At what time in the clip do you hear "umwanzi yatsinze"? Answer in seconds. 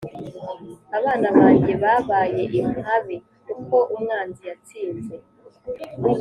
3.93-5.15